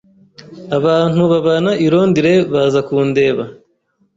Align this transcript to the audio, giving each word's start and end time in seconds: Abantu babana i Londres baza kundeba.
Abantu 0.77 1.21
babana 1.31 1.71
i 1.85 1.85
Londres 1.93 2.37
baza 2.53 2.79
kundeba. 2.87 3.43